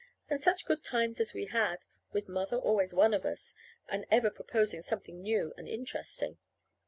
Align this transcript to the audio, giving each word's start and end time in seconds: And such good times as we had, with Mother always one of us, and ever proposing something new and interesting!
And 0.31 0.41
such 0.41 0.65
good 0.65 0.83
times 0.83 1.19
as 1.19 1.35
we 1.35 1.45
had, 1.45 1.85
with 2.11 2.27
Mother 2.27 2.57
always 2.57 2.91
one 2.91 3.13
of 3.13 3.23
us, 3.23 3.53
and 3.87 4.03
ever 4.09 4.31
proposing 4.31 4.81
something 4.81 5.21
new 5.21 5.53
and 5.57 5.67
interesting! 5.69 6.39